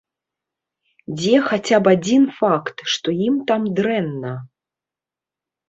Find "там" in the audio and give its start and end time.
3.55-3.61